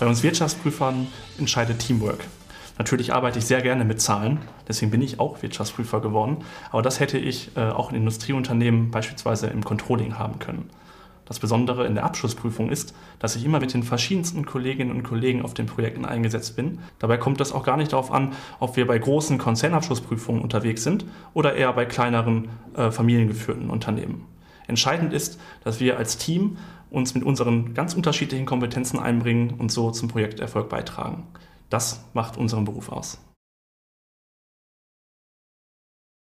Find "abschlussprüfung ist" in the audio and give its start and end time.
12.04-12.92